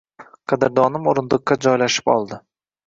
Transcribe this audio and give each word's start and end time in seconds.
Qadrdonim 0.53 1.11
oʻrindiqqa 1.13 1.61
joylashib 1.69 2.13
oldi. 2.19 2.43